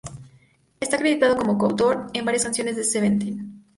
[0.79, 3.63] Está acreditado como co-autor en varias canciones de Seventeen.